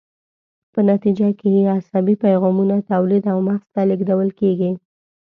په 0.73 0.79
نتیجه 0.89 1.27
کې 1.39 1.47
یې 1.57 1.63
عصبي 1.77 2.15
پیغامونه 2.25 2.75
تولید 2.91 3.23
او 3.33 3.37
مغز 3.47 3.67
ته 3.73 3.81
لیږدول 3.89 4.29
کیږي. 4.39 4.71